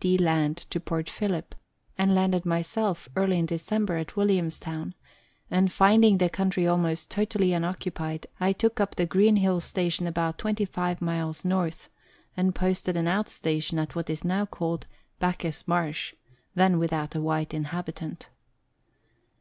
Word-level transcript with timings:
D. 0.00 0.16
Land 0.16 0.64
for 0.70 0.78
Port 0.78 1.10
Phillip, 1.10 1.56
and 1.98 2.14
landed 2.14 2.46
myself, 2.46 3.08
early 3.16 3.36
in 3.36 3.46
December, 3.46 3.96
at 3.96 4.14
Williamstown, 4.14 4.94
and 5.50 5.72
finding 5.72 6.18
the 6.18 6.30
country 6.30 6.68
almost 6.68 7.10
totally 7.10 7.52
unoccupied, 7.52 8.28
I 8.38 8.52
took 8.52 8.78
up 8.78 8.94
the 8.94 9.06
Greenhill 9.06 9.60
Station 9.60 10.06
about 10.06 10.38
25 10.38 11.02
miles 11.02 11.44
north, 11.44 11.90
and 12.36 12.54
posted 12.54 12.96
an 12.96 13.08
out 13.08 13.28
station 13.28 13.76
at 13.80 13.96
what 13.96 14.08
is 14.08 14.22
now 14.22 14.46
called 14.46 14.86
Bacchus 15.18 15.66
Marsh 15.66 16.14
then 16.54 16.78
without 16.78 17.16
a 17.16 17.20
white 17.20 17.52
inhabitant. 17.52 18.28